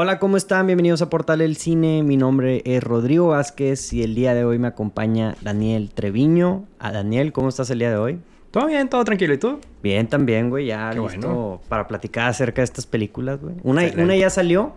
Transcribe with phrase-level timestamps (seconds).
[0.00, 0.68] Hola, ¿cómo están?
[0.68, 2.04] Bienvenidos a Portal El Cine.
[2.04, 6.66] Mi nombre es Rodrigo Vázquez y el día de hoy me acompaña Daniel Treviño.
[6.78, 8.20] A Daniel, ¿cómo estás el día de hoy?
[8.52, 9.34] Todo bien, todo tranquilo.
[9.34, 9.58] ¿Y tú?
[9.82, 10.66] Bien, también, güey.
[10.66, 11.60] Ya Qué listo bueno.
[11.68, 13.56] para platicar acerca de estas películas, güey.
[13.64, 14.04] Una, Excelente.
[14.04, 14.74] una ya salió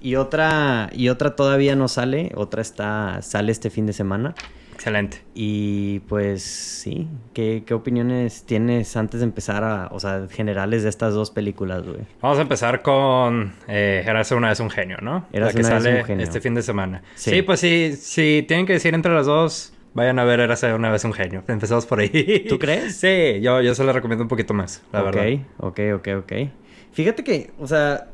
[0.00, 2.32] y otra, y otra todavía no sale.
[2.34, 4.34] Otra está, sale este fin de semana.
[4.82, 5.22] Excelente.
[5.32, 10.88] Y pues sí, ¿qué, qué opiniones tienes antes de empezar a, o sea, generales de
[10.88, 12.00] estas dos películas, güey?
[12.20, 15.24] Vamos a empezar con eh, Érase una vez un genio, ¿no?
[15.30, 16.24] La que una vez un genio.
[16.24, 17.00] este fin de semana.
[17.14, 17.30] Sí.
[17.30, 20.90] Sí, pues sí, si tienen que decir entre las dos, vayan a ver Érase una
[20.90, 21.44] vez un genio.
[21.46, 22.46] Empezamos por ahí.
[22.48, 22.96] ¿Tú crees?
[23.02, 25.40] Sí, yo, yo se la recomiendo un poquito más, la ok, verdad.
[25.58, 26.32] ok, ok, ok.
[26.90, 28.08] Fíjate que, o sea,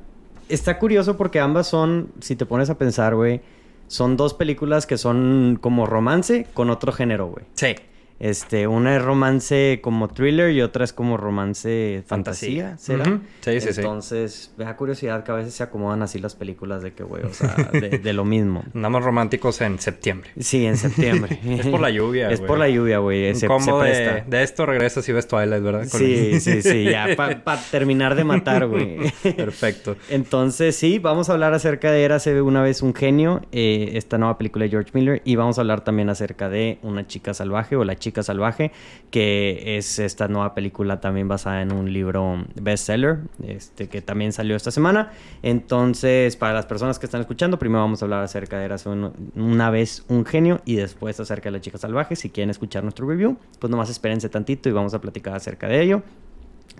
[0.50, 3.40] está curioso porque ambas son, si te pones a pensar, güey,
[3.88, 7.44] son dos películas que son como romance con otro género, güey.
[7.54, 7.74] Sí.
[8.20, 12.76] Este, una es romance como thriller y otra es como romance fantasía.
[12.78, 13.04] ¿será?
[13.04, 13.20] Ujú.
[13.42, 13.80] Sí, sí, sí.
[13.80, 17.22] Entonces, me da curiosidad que a veces se acomodan así las películas de que, güey,
[17.24, 18.64] o sea, de, de lo mismo.
[18.74, 20.30] Andamos románticos en septiembre.
[20.38, 21.38] Sí, en septiembre.
[21.58, 23.34] Es por la lluvia, Es por la lluvia, güey.
[23.34, 24.24] Se, combo se de, presta.
[24.36, 25.88] de esto regresas y ves Twilight, ¿verdad?
[25.88, 28.98] Con Sí, el- sí, sí, ya para terminar de matar, güey.
[29.36, 29.96] Perfecto.
[30.10, 34.38] Entonces, sí, vamos a hablar acerca de Érase una vez un genio, eh, esta nueva
[34.38, 37.84] película de George Miller, y vamos a hablar también acerca de Una chica salvaje o
[37.84, 38.72] La chica salvaje,
[39.10, 44.56] que es esta nueva película también basada en un libro bestseller, este, que también salió
[44.56, 45.12] esta semana.
[45.42, 49.70] Entonces, para las personas que están escuchando, primero vamos a hablar acerca de un- una
[49.70, 52.16] vez un genio y después acerca de La chica salvaje.
[52.16, 55.82] Si quieren escuchar nuestro review, pues nomás espérense tantito y vamos a platicar acerca de
[55.82, 56.02] ello.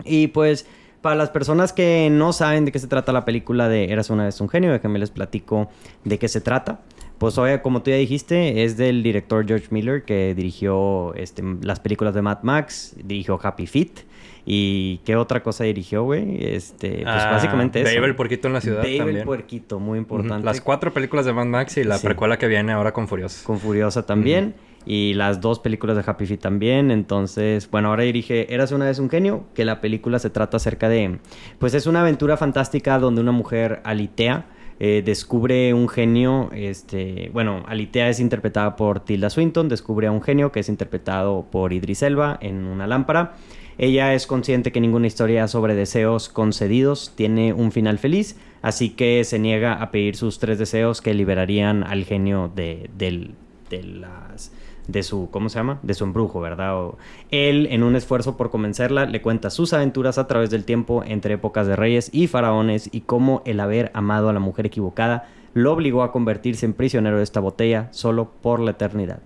[0.05, 0.65] Y pues,
[1.01, 4.25] para las personas que no saben de qué se trata la película de Eras una
[4.25, 5.69] vez un genio, déjenme les platico
[6.03, 6.79] de qué se trata.
[7.19, 11.79] Pues oye, como tú ya dijiste, es del director George Miller que dirigió este, las
[11.79, 13.91] películas de Mad Max, dirigió Happy Feet.
[14.45, 16.37] ¿Y qué otra cosa dirigió, güey?
[16.43, 17.93] Este, pues Ah, básicamente eso.
[17.93, 19.25] Dave el Puerquito en la ciudad Dave el también.
[19.25, 20.43] Puerquito, muy importante.
[20.45, 22.07] Las cuatro películas de Mad Max y la Sí.
[22.07, 23.43] precuela que viene ahora con Furiosa.
[23.45, 24.55] con Furiosa también.
[24.85, 26.89] Y las dos películas de Happy Feet también.
[26.89, 30.87] Entonces, bueno, ahora dirige Eras una vez un genio, que la película se trata acerca
[30.89, 31.19] de...
[31.59, 34.45] Pues es una aventura fantástica donde una mujer alitea.
[34.79, 40.21] Eh, descubre un genio, este, bueno, Alitea es interpretada por Tilda Swinton, descubre a un
[40.21, 43.35] genio que es interpretado por Idris Elba en una lámpara.
[43.77, 49.23] Ella es consciente que ninguna historia sobre deseos concedidos tiene un final feliz, así que
[49.25, 54.51] se niega a pedir sus tres deseos que liberarían al genio de, de las
[54.91, 55.79] de su ¿cómo se llama?
[55.83, 56.75] de su embrujo, ¿verdad?
[56.77, 56.97] O-
[57.31, 61.35] él en un esfuerzo por convencerla le cuenta sus aventuras a través del tiempo entre
[61.35, 65.73] épocas de reyes y faraones y cómo el haber amado a la mujer equivocada lo
[65.73, 69.19] obligó a convertirse en prisionero de esta botella solo por la eternidad.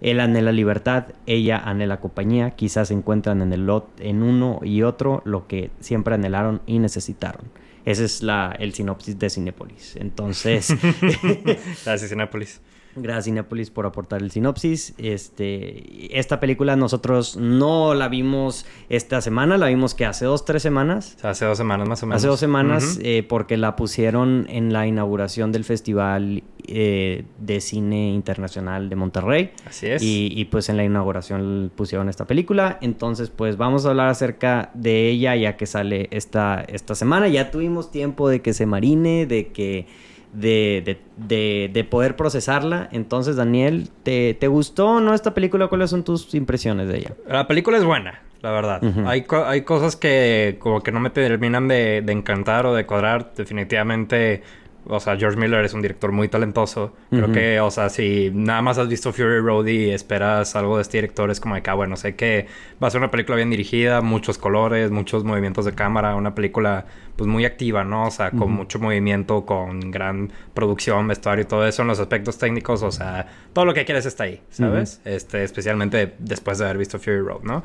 [0.00, 5.22] Él anhela libertad, ella anhela compañía, quizás encuentran en el lot en uno y otro
[5.24, 7.42] lo que siempre anhelaron y necesitaron.
[7.86, 9.96] Ese es la, el sinopsis de Cinepolis.
[9.96, 10.68] Entonces,
[11.84, 12.60] Gracias, Cinépolis.
[12.96, 14.94] Gracias Cinepolis por aportar el sinopsis.
[14.98, 20.62] Este, esta película nosotros no la vimos esta semana, la vimos que hace dos, tres
[20.62, 21.14] semanas.
[21.16, 22.20] O sea, hace dos semanas más o menos.
[22.20, 28.12] Hace dos semanas, eh, porque la pusieron en la inauguración del Festival eh, de Cine
[28.12, 29.50] Internacional de Monterrey.
[29.66, 30.02] Así es.
[30.02, 32.78] Y, y, pues en la inauguración pusieron esta película.
[32.80, 37.28] Entonces, pues vamos a hablar acerca de ella ya que sale esta, esta semana.
[37.28, 39.86] Ya tuvimos tiempo de que se marine, de que.
[40.34, 42.88] De, de, de, de poder procesarla.
[42.92, 45.68] Entonces, Daniel, ¿te, ¿te gustó o no esta película?
[45.68, 47.12] ¿Cuáles son tus impresiones de ella?
[47.28, 48.82] La película es buena, la verdad.
[49.06, 52.84] Hay, co- hay cosas que como que no me terminan de, de encantar o de
[52.84, 53.32] cuadrar.
[53.36, 54.42] Definitivamente,
[54.86, 56.92] o sea, George Miller es un director muy talentoso.
[57.10, 60.82] Creo que, o sea, si nada más has visto Fury Road y esperas algo de
[60.82, 62.46] este director, es como de que, ah, bueno, sé que
[62.82, 66.86] va a ser una película bien dirigida, muchos colores, muchos movimientos de cámara, una película
[67.16, 68.06] pues muy activa, ¿no?
[68.08, 68.48] O sea, con Ujú.
[68.50, 73.26] mucho movimiento, con gran producción, vestuario y todo eso en los aspectos técnicos, o sea,
[73.52, 75.00] todo lo que quieres está ahí, ¿sabes?
[75.04, 77.62] Este, especialmente después de haber visto Fury Road, ¿no?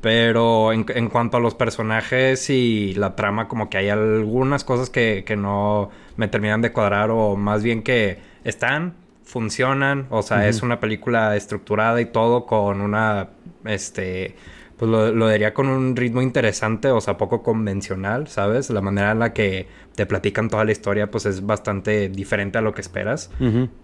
[0.00, 4.88] Pero en, en cuanto a los personajes y la trama, como que hay algunas cosas
[4.88, 8.94] que, que no me terminan de cuadrar o más bien que están,
[9.24, 13.28] funcionan, o sea, es una película estructurada y todo con una,
[13.64, 14.34] este,
[14.80, 18.70] pues lo, lo diría con un ritmo interesante, o sea, poco convencional, ¿sabes?
[18.70, 22.62] La manera en la que te platican toda la historia, pues es bastante diferente a
[22.62, 23.30] lo que esperas.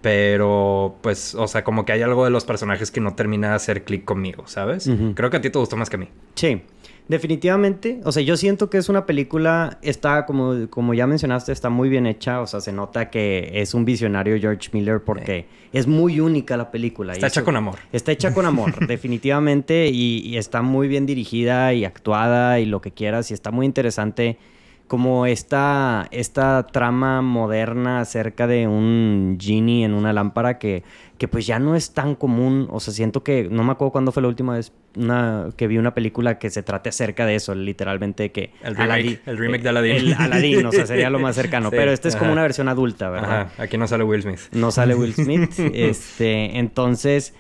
[0.00, 3.56] Pero, pues, o sea, como que hay algo de los personajes que no termina de
[3.56, 4.90] hacer clic conmigo, ¿sabes?
[5.14, 6.08] Creo que a ti te gustó más que a mí.
[6.34, 6.62] Sí,
[7.08, 8.00] definitivamente.
[8.04, 11.88] O sea, yo siento que es una película, está como, como ya mencionaste, está muy
[11.88, 12.40] bien hecha.
[12.40, 16.70] O sea, se nota que es un visionario George Miller porque es muy única la
[16.70, 17.12] película.
[17.12, 17.76] Está hecha eso- con amor.
[17.92, 19.88] Está hecha con amor, definitivamente.
[19.88, 23.30] Y, y está muy bien dirigida y actuada y lo que quieras.
[23.30, 24.38] Y está muy interesante
[24.86, 30.84] como esta, esta trama moderna acerca de un genie en una lámpara que,
[31.18, 32.68] que pues ya no es tan común.
[32.70, 35.78] O sea, siento que, no me acuerdo cuándo fue la última vez una, que vi
[35.78, 38.52] una película que se trate acerca de eso, literalmente que...
[38.62, 39.96] El remake, el remake de Aladdin.
[39.96, 41.70] El Aladdin, o sea, sería lo más cercano.
[41.70, 43.40] pero este es como una versión adulta, ¿verdad?
[43.40, 44.40] Ajá, aquí no sale Will Smith.
[44.52, 45.50] No sale Will Smith.
[45.58, 47.34] este, entonces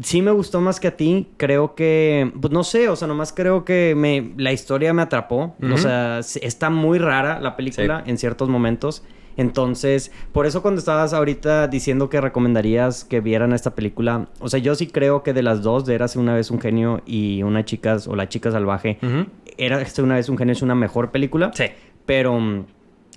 [0.00, 1.28] sí me gustó más que a ti.
[1.36, 5.54] Creo que, pues no sé, o sea, nomás creo que me, la historia me atrapó.
[5.72, 9.02] O sea, está muy rara la película en ciertos momentos.
[9.36, 14.60] Entonces, por eso cuando estabas ahorita diciendo que recomendarías que vieran esta película, o sea,
[14.60, 17.64] yo sí creo que de las dos, de Érase una vez un genio y Una
[17.64, 18.98] chica o La chica salvaje,
[19.56, 21.50] era una vez un genio es una mejor película.
[21.54, 21.64] Sí.
[22.04, 22.66] Pero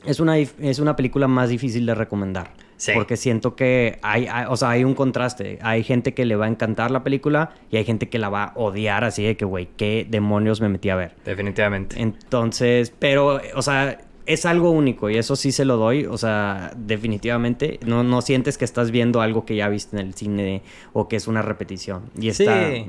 [0.05, 2.51] es una, es una película más difícil de recomendar.
[2.93, 5.59] Porque siento que hay, o sea, hay un contraste.
[5.61, 8.43] Hay gente que le va a encantar la película y hay gente que la va
[8.45, 11.15] a odiar así de que, güey, ¿qué demonios me metí a ver?
[11.23, 12.01] Definitivamente.
[12.01, 16.71] Entonces, pero, o sea, es algo único y eso sí se lo doy, o sea,
[16.75, 17.79] definitivamente.
[17.85, 20.61] No, no sientes que estás viendo algo que ya viste en el cine
[20.93, 22.03] o que es una repetición.
[22.19, 22.85] Y está, sí,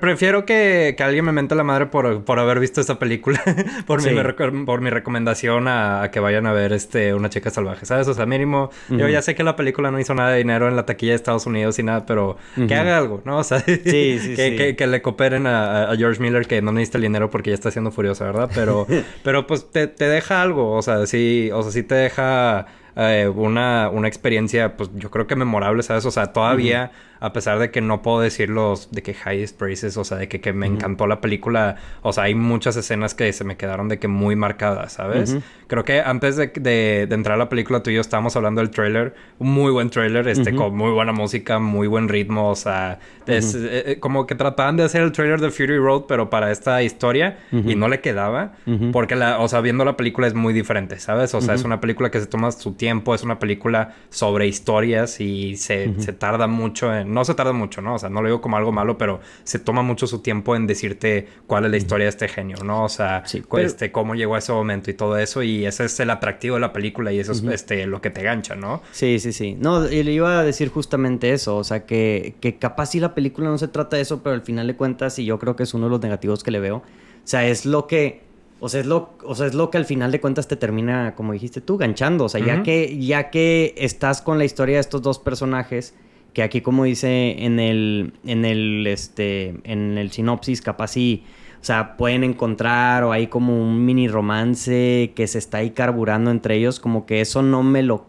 [0.00, 3.42] prefiero que, alguien me mente la madre por, por haber visto esta película,
[3.86, 8.08] por, mi, por mi recomendación a, que vayan a ver este Una chica salvaje, ¿sabes?
[8.08, 10.76] O sea, mínimo, yo ya sé que la película no hizo nada de dinero en
[10.76, 13.42] la taquilla de Estados Unidos y nada, pero que haga algo, ¿no?
[13.42, 17.50] O sea, que, que, le cooperen a, George Miller, que no necesita el dinero porque
[17.50, 18.48] ya está siendo furiosa, ¿verdad?
[18.54, 18.86] Pero,
[19.24, 22.66] pero pues te, te deja algo o sea, sí, o sea, sí te deja
[22.96, 26.04] eh, una, una experiencia, pues yo creo que memorable, ¿sabes?
[26.06, 26.90] O sea, todavía
[27.22, 30.28] a pesar de que no puedo decir los de que highest praises, o sea, de
[30.28, 34.00] que, me encantó la película, o sea, hay muchas escenas que se me quedaron de
[34.00, 35.36] que muy marcadas, ¿sabes?
[35.68, 38.70] Creo que antes de, de, entrar a la película tú y yo estábamos hablando del
[38.70, 42.98] trailer, un muy buen trailer, este, con muy buena música, muy buen ritmo, o sea,
[43.28, 46.50] es, eh, eh, como que trataban de hacer el trailer de Fury Road, pero para
[46.50, 48.54] esta historia, y no le quedaba,
[48.92, 51.32] porque la, o sea, viendo la película es muy diferente, ¿sabes?
[51.34, 55.20] O sea, es una película que se toma su tiempo, es una película sobre historias
[55.20, 57.94] y se, se tarda mucho en no se tarda mucho, ¿no?
[57.94, 60.66] O sea, no lo digo como algo malo, pero se toma mucho su tiempo en
[60.66, 62.84] decirte cuál es la historia de este genio, ¿no?
[62.84, 63.22] O sea,
[63.58, 65.42] este, cómo llegó a ese momento y todo eso.
[65.42, 68.22] Y ese es el atractivo de la película y eso es este, lo que te
[68.22, 68.82] gancha, ¿no?
[68.92, 69.56] Sí, sí, sí.
[69.58, 71.56] No, y le iba a decir justamente eso.
[71.56, 74.42] O sea, que, que capaz si la película no se trata de eso, pero al
[74.42, 76.76] final de cuentas, y yo creo que es uno de los negativos que le veo.
[76.76, 76.82] O
[77.24, 78.31] sea, es lo que
[78.64, 81.16] o sea, es lo, o sea, es lo que al final de cuentas te termina,
[81.16, 82.26] como dijiste tú, ganchando.
[82.26, 85.96] O sea, ya, que, ya que estás con la historia de estos dos personajes
[86.32, 91.24] que aquí como dice en el, en el, este, en el sinopsis, capaz sí,
[91.60, 96.30] o sea, pueden encontrar o hay como un mini romance que se está ahí carburando
[96.30, 98.06] entre ellos, como que eso no me lo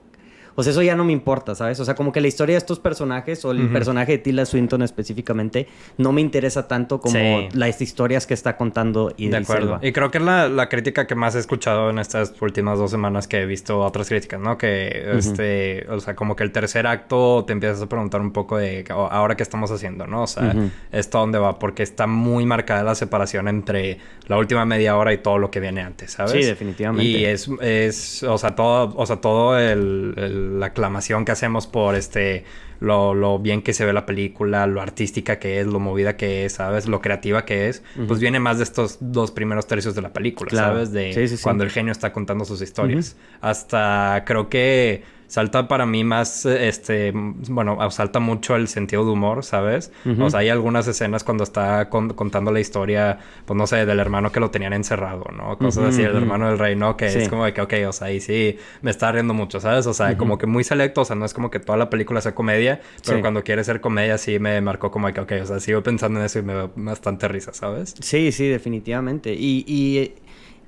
[0.56, 1.80] o sea, eso ya no me importa, ¿sabes?
[1.80, 4.82] O sea, como que la historia de estos personajes, o el personaje de Tila Swinton
[4.82, 5.68] específicamente,
[5.98, 9.80] no me interesa tanto como las historias que está contando y De acuerdo.
[9.82, 13.28] Y creo que es la, crítica que más he escuchado en estas últimas dos semanas
[13.28, 14.58] que he visto otras críticas, ¿no?
[14.58, 18.58] Que, este, o sea, como que el tercer acto te empiezas a preguntar un poco
[18.58, 20.24] de ahora qué estamos haciendo, ¿no?
[20.24, 20.56] O sea,
[20.92, 21.60] ¿esto dónde va?
[21.60, 23.98] Porque está muy marcada la separación entre
[24.28, 26.32] la última media hora y todo lo que viene antes, ¿sabes?
[26.32, 27.06] Sí, definitivamente.
[27.06, 30.14] Y es, es o sea, todo, o sea, todo el
[30.60, 32.46] la aclamación que hacemos por este
[32.80, 36.54] lo, bien que se ve la película, lo artística que es, lo movida que es,
[36.54, 36.88] ¿sabes?
[36.88, 40.52] Lo creativa que es, pues viene más de estos dos primeros tercios de la película,
[40.52, 40.92] ¿sabes?
[40.92, 43.16] De cuando el genio está contando sus historias.
[43.42, 45.04] Hasta creo que
[45.34, 49.92] salta para mí más, este, bueno, salta mucho el sentido de humor, ¿sabes?
[50.20, 54.32] O sea, hay algunas escenas cuando está contando la historia, pues no sé, del hermano
[54.32, 55.58] que lo tenían encerrado, ¿no?
[55.58, 56.96] Cosas así, el hermano del rey, ¿no?
[56.96, 59.88] Que es como de que, ok, o sea, ahí sí me está riendo mucho, ¿sabes?
[59.88, 62.22] O sea, como que muy selecto, o sea, no es como que toda la película
[62.22, 65.46] sea comedia, pero cuando quiere ser comedia sí me marcó como de que, ok, o
[65.48, 67.96] sea, sigo pensando en eso y me da bastante risa, ¿sabes?
[68.00, 69.34] Sí, sí, definitivamente.
[69.34, 70.14] Y, y,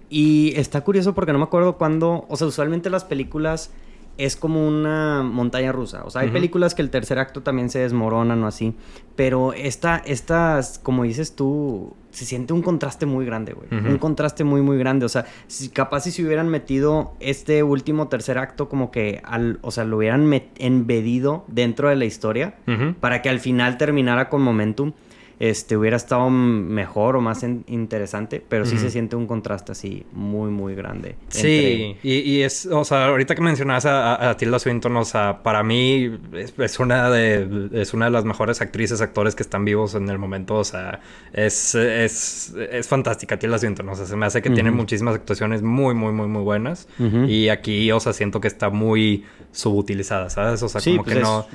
[0.09, 3.69] y está curioso porque no me acuerdo cuándo, o sea, usualmente las películas
[4.17, 6.03] es como una montaña rusa.
[6.05, 8.75] O sea, hay películas que el tercer acto también se desmoronan o así.
[9.15, 13.67] Pero esta, estas, como dices tú, se siente un contraste muy grande, güey.
[13.71, 15.05] Un contraste muy, muy grande.
[15.05, 19.59] O sea, si, capaz si se hubieran metido este último tercer acto como que al,
[19.61, 22.55] o sea, lo hubieran embedido dentro de la historia
[22.99, 24.93] para que al final terminara con momentum
[25.39, 30.49] este, hubiera estado mejor o más interesante, pero sí se siente un contraste así muy,
[30.49, 31.15] muy grande.
[31.27, 36.17] Sí, y, es, o sea, ahorita que mencionas a, Tilda Swinton, o sea, para mí
[36.33, 40.17] es, una de, es una de las mejores actrices, actores que están vivos en el
[40.17, 41.01] momento, o sea,
[41.33, 45.61] es, es, es fantástica Tilda Swinton, o sea, se me hace que tiene muchísimas actuaciones
[45.61, 46.87] muy, muy, muy, muy buenas,
[47.27, 50.61] y aquí, o sea, siento que está muy subutilizada, ¿sabes?
[50.63, 51.47] O sea, como pues que no...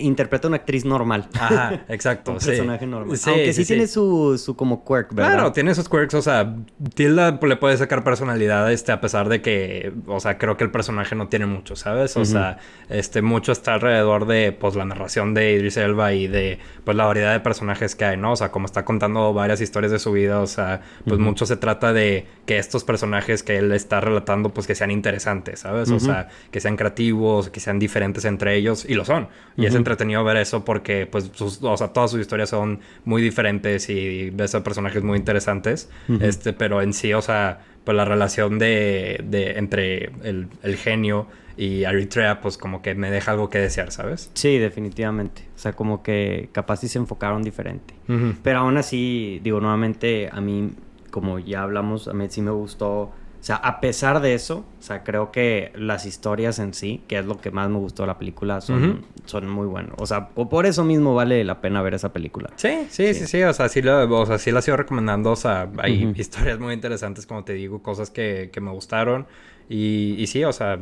[0.00, 1.28] interpreta una actriz normal.
[1.38, 2.52] Ajá, exacto, sí.
[2.78, 3.18] Personaje normal.
[3.26, 5.32] Aunque sí, tiene su, su como quirk, ¿verdad?
[5.32, 6.14] Claro, tiene sus quirks.
[6.14, 6.56] O sea,
[6.94, 10.70] Tilda le puede sacar personalidad este, a pesar de que, o sea, creo que el
[10.70, 12.16] personaje no tiene mucho, ¿sabes?
[12.16, 16.58] O sea, este, mucho está alrededor de, pues, la narración de Idris Elba y de,
[16.84, 18.32] pues, la variedad de personajes que hay, ¿no?
[18.32, 21.56] O sea, como está contando varias historias de su vida, o sea, pues, mucho se
[21.56, 25.90] trata de que estos personajes que él está relatando, pues, que sean interesantes, ¿sabes?
[25.90, 29.28] O sea, que sean creativos, que sean diferentes entre ellos, y lo son.
[29.56, 32.63] Y es entretenido ver eso porque, pues, o sea, todas sus historias son
[33.04, 35.88] muy diferentes y ves a personajes muy interesantes.
[36.20, 41.26] Este, pero en sí, o sea, pues la relación de, de entre el, el, genio
[41.56, 44.30] y Eritrea, pues como que me deja algo que desear, ¿sabes?
[44.34, 45.42] Sí, definitivamente.
[45.54, 47.94] O sea, como que capaz sí se enfocaron diferente.
[48.42, 50.70] Pero aún así, digo, nuevamente, a mí,
[51.10, 53.12] como ya hablamos, a mí sí me gustó
[53.44, 57.18] o sea, a pesar de eso, o sea, creo que las historias en sí, que
[57.18, 59.92] es lo que más me gustó de la película, son, son muy buenas.
[59.98, 62.48] O sea, por eso mismo vale la pena ver esa película.
[62.56, 63.42] Sí, sí, sí, sí.
[63.42, 65.32] O sea, sí, lo, o sea, sí la sigo recomendando.
[65.32, 69.26] O sea, hay historias muy interesantes, como te digo, cosas que, que me gustaron.
[69.68, 70.78] Y, y, sí, o sea,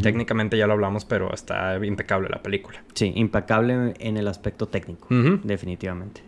[0.00, 2.82] técnicamente ya lo hablamos, pero está impecable la película.
[2.94, 5.06] Sí, impecable en el aspecto técnico,
[5.44, 6.22] definitivamente.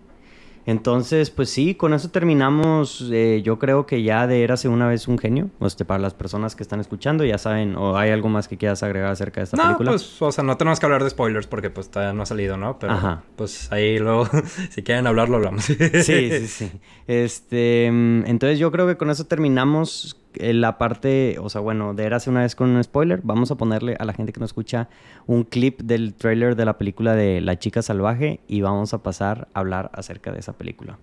[0.68, 3.08] Entonces, pues sí, con eso terminamos.
[3.10, 5.48] Eh, yo creo que ya de Érase una vez un genio.
[5.62, 8.82] Este, para las personas que están escuchando, ya saben, o hay algo más que quieras
[8.82, 9.92] agregar acerca de esta película.
[9.92, 12.58] Pues, o sea, no tenemos que hablar de spoilers porque pues todavía no ha salido,
[12.58, 12.78] ¿no?
[12.78, 14.28] Pero pues ahí luego,
[14.70, 15.64] si quieren hablarlo, hablamos.
[15.64, 16.70] sí, sí, sí.
[17.06, 22.04] Este, mm, entonces yo creo que con eso terminamos la parte, o sea, bueno, de
[22.04, 24.88] Érase una vez con un spoiler, vamos a ponerle a la gente que nos escucha
[25.26, 29.48] un clip del trailer de la película de La chica salvaje y vamos a pasar
[29.54, 30.98] a hablar acerca de esa película.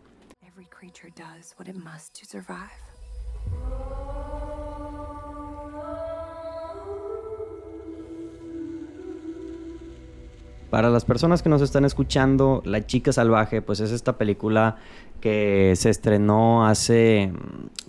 [10.70, 14.77] Para las personas que nos están escuchando, La chica salvaje, pues es esta película
[15.22, 17.32] que se estrenó hace,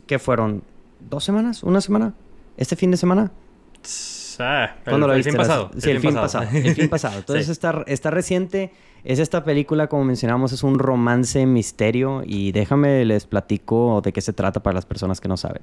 [0.06, 0.62] ¿qué fueron?
[1.08, 2.14] Dos semanas, una semana,
[2.56, 3.32] este fin de semana.
[4.38, 5.70] Ah, ¿Cuándo el, fin pasado.
[5.78, 6.46] Sí, el, fin, pasado.
[6.52, 7.18] El fin pasado.
[7.18, 8.72] Entonces está, está reciente.
[9.04, 12.22] Es esta película, como mencionamos, es un romance misterio.
[12.26, 15.62] Y déjame les platico de qué se trata para las personas que no saben.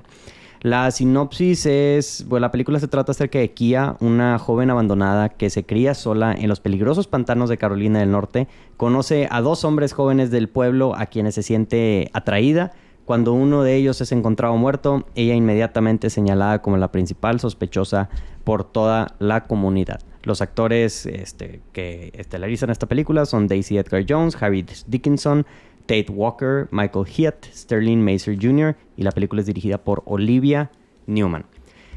[0.61, 5.49] La sinopsis es, bueno, la película se trata acerca de Kia, una joven abandonada que
[5.49, 8.47] se cría sola en los peligrosos pantanos de Carolina del Norte.
[8.77, 12.71] Conoce a dos hombres jóvenes del pueblo a quienes se siente atraída
[13.05, 18.09] cuando uno de ellos es encontrado muerto, ella inmediatamente es señalada como la principal sospechosa
[18.43, 19.99] por toda la comunidad.
[20.23, 25.45] Los actores este, que estelarizan esta película son Daisy Edgar Jones, Harry Dickinson,
[25.85, 28.77] Tate Walker, Michael Heath, Sterling Macer Jr.
[28.95, 30.71] y la película es dirigida por Olivia
[31.05, 31.45] Newman.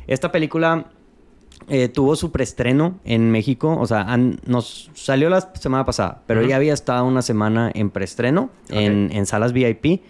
[0.09, 0.87] Esta película
[1.69, 6.57] eh, tuvo su preestreno en México, o sea, nos salió la semana pasada, pero ya
[6.57, 10.03] había estado una semana en preestreno en, en salas VIP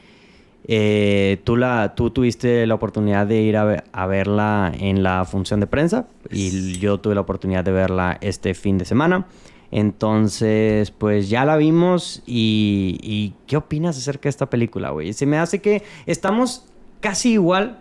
[0.68, 5.66] eh, tú, la, tú tuviste la oportunidad de ir a, verla en la función de
[5.66, 9.26] prensa y yo tuve la oportunidad de verla este fin de semana.
[9.70, 15.12] Entonces, pues ya la vimos y, y ¿qué opinas acerca de esta película, güey?
[15.12, 16.66] Se me hace que estamos
[17.00, 17.78] casi igual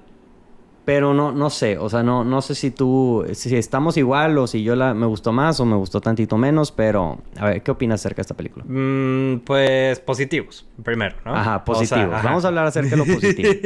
[0.86, 4.46] pero no, no sé, o sea, no, no sé si tú, si estamos igual o
[4.46, 7.72] si yo la, me gustó más o me gustó tantito menos, pero a ver, ¿qué
[7.72, 8.64] opinas acerca de esta película?
[8.68, 11.36] Mm, pues positivos, primero, ¿no?
[11.36, 12.22] Ajá, positivos.
[12.24, 13.50] Vamos a hablar acerca de lo positivo.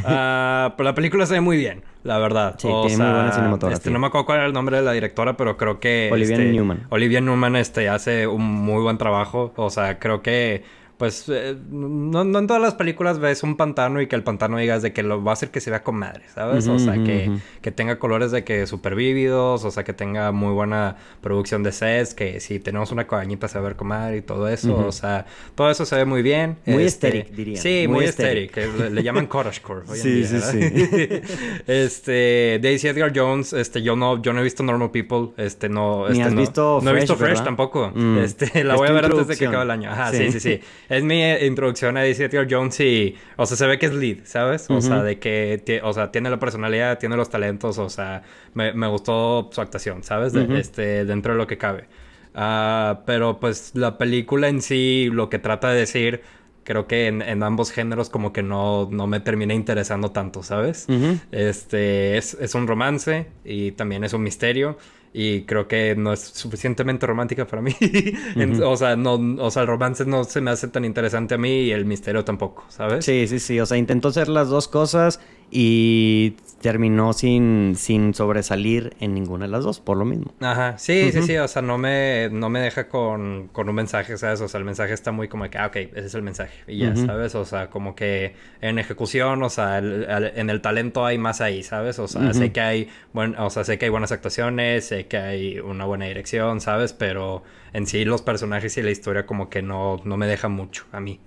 [0.00, 2.54] uh, pues la película se ve muy bien, la verdad.
[2.58, 3.76] Sí, tiene muy buena cinematografía.
[3.76, 6.08] Este, no me acuerdo cuál era el nombre de la directora, pero creo que...
[6.10, 6.86] Olivia este, Newman.
[6.88, 10.64] Olivia Newman este, hace un muy buen trabajo, o sea, creo que
[10.96, 14.56] pues eh, no, no, en todas las películas ves un pantano y que el pantano
[14.56, 16.66] digas de que lo va a hacer que se vea con madre, ¿sabes?
[16.68, 20.52] o sea, que, que, tenga colores de que súper vívidos, o sea, que tenga muy
[20.54, 24.18] buena producción de sets, que si tenemos una cabañita se va a ver con madre
[24.18, 26.56] y todo eso, o sea, todo eso se ve muy bien.
[26.64, 27.60] Muy este, diría.
[27.60, 31.08] Sí, muy, muy Le, le, llaman cottagecore hoy sí, en día, Sí, sí,
[31.66, 36.08] este, Daisy Edgar Jones, este, yo no, yo no he visto Normal People, este, no...
[36.08, 37.92] Ni este, has no, visto No he visto Fresh tampoco.
[37.94, 38.18] Mm.
[38.18, 39.90] Este, la voy a ver antes de que acabe el año.
[39.90, 40.60] Ajá, sí, sí, sí.
[40.88, 44.66] Es mi introducción a DC Jones y, o sea, se ve que es lead, ¿sabes?
[44.70, 48.22] O sea, de que, o sea, tiene la personalidad, tiene los talentos, o sea,
[48.54, 50.34] me, me gustó su actuación, ¿sabes?
[50.34, 51.86] este, dentro de lo que cabe.
[52.34, 56.20] Ah, pero pues la película en sí, lo que trata de decir,
[56.66, 60.86] creo que en, ambos géneros como que no, no me termina interesando tanto, ¿sabes?
[61.30, 64.76] Este, es, es un romance y también es un misterio
[65.12, 67.74] y creo que no es suficientemente romántica para mí.
[68.64, 71.60] o sea, no, o sea, el romance no se me hace tan interesante a mí
[71.60, 73.04] y el misterio tampoco, ¿sabes?
[73.04, 75.20] Sí, sí, sí, o sea, intentó hacer las dos cosas
[75.50, 76.34] y
[76.66, 80.34] terminó sin, sin sobresalir en ninguna de las dos, por lo mismo.
[80.40, 84.18] Ajá, sí, sí, sí, o sea, no me, no me deja con, con, un mensaje,
[84.18, 84.40] ¿sabes?
[84.40, 86.78] O sea, el mensaje está muy como que, ah, ok, ese es el mensaje, y
[86.78, 87.36] ya, ¿sabes?
[87.36, 92.00] O sea, como que en ejecución, o sea, en el talento hay más ahí, ¿sabes?
[92.00, 95.18] O sea, sé que hay, bueno, o sea, sé que hay buenas actuaciones, sé que
[95.18, 96.92] hay una buena dirección, ¿sabes?
[96.92, 97.44] Pero
[97.74, 100.98] en sí los personajes y la historia como que no, no me dejan mucho a
[100.98, 101.20] mí.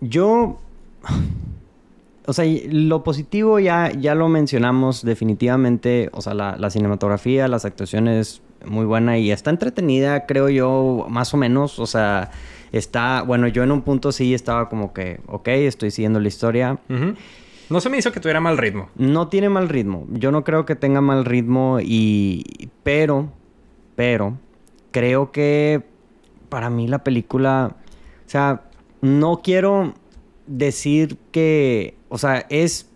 [0.00, 0.58] Yo
[2.30, 6.10] o sea, lo positivo ya, ya lo mencionamos definitivamente.
[6.12, 11.36] O sea, la, cinematografía, las actuaciones, muy buena y está entretenida, creo yo, más o
[11.36, 11.80] menos.
[11.80, 12.30] O sea,
[12.70, 16.78] está, bueno, yo en un punto sí estaba como que, ok, estoy siguiendo la historia.
[17.68, 18.90] No se me hizo que tuviera mal ritmo.
[18.94, 20.06] No tiene mal ritmo.
[20.10, 22.70] Yo no creo que tenga mal ritmo y...
[22.84, 23.28] Pero,
[23.96, 24.38] pero,
[24.92, 25.82] creo que
[26.48, 27.74] para mí la película...
[28.24, 28.62] O sea,
[29.00, 29.94] no quiero
[30.46, 32.90] decir que o sea, es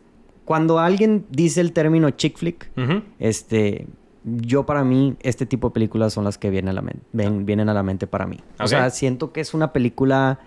[0.44, 2.70] cuando alguien dice el término chick flick,
[3.18, 3.86] este,
[4.24, 7.70] yo para mí, este tipo de películas son las que vienen a la, mente, vienen
[7.70, 8.38] a la mente para mí.
[8.60, 10.40] O sea, siento que es una película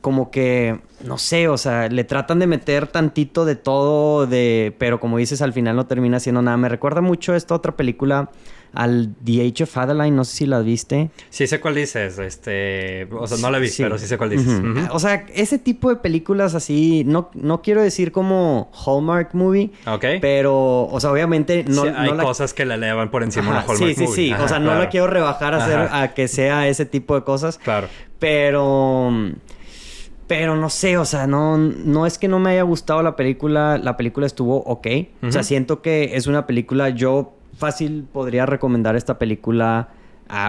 [0.00, 5.00] como que, no sé, o sea, le tratan de meter tantito de todo, de, pero
[5.00, 6.56] como dices, al final no termina siendo nada.
[6.56, 8.30] Me recuerda mucho esta otra película
[8.72, 11.10] al The Age of Adeline, no sé si la viste.
[11.30, 14.60] Sí sé cuál dices, este, o sea, no la vi, pero sí sé cuál dices.
[14.90, 20.04] O sea, ese tipo de películas así, no, no quiero decir como Hallmark movie, Ok.
[20.20, 23.94] pero, o sea, obviamente no, hay cosas que le elevan por encima de Hallmark movie.
[23.94, 26.86] Sí, sí, sí, o sea, no la quiero rebajar a, hacer, a que sea ese
[26.86, 27.58] tipo de cosas.
[27.58, 27.88] Claro.
[28.18, 29.32] Pero...
[30.28, 33.78] Pero no sé, o sea, no, no es que no me haya gustado la película.
[33.78, 34.86] La película estuvo ok.
[35.26, 36.90] O sea, siento que es una película.
[36.90, 39.88] Yo fácil podría recomendar esta película.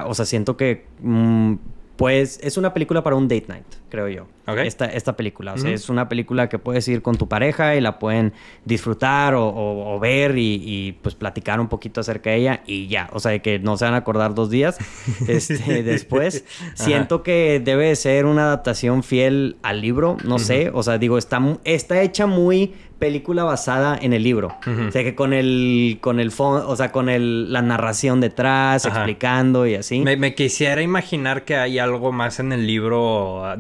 [0.06, 1.56] o sea, siento que mm,
[1.96, 4.28] pues es una película para un date night, creo yo.
[4.58, 5.54] Esta, esta película.
[5.54, 8.34] O sea, es una película que puedes ir con tu pareja y la pueden
[8.66, 13.10] disfrutar o, ver y, pues platicar un poquito acerca de ella y ya.
[13.14, 14.78] O sea, que no se van a acordar dos días
[15.28, 16.46] este, después.
[16.74, 20.72] Siento que debe ser una adaptación fiel al libro, no sé.
[20.74, 24.56] O sea, digo, está, está hecha muy película basada en el libro.
[24.88, 28.86] O sea, que con el, con el fondo, o sea, con el, la narración detrás,
[28.86, 30.02] explicando y así.
[30.02, 33.56] Me, quisiera imaginar que hay algo más en el libro,